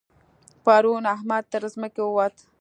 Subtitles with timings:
[0.65, 2.35] پرون احمد تر ځمکې ووت.